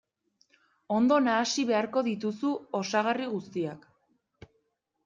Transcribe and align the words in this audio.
Ondo 0.95 1.19
nahasi 1.25 1.65
beharko 1.73 2.05
dituzu 2.09 2.55
osagarri 2.81 3.31
guztiak. 3.37 3.89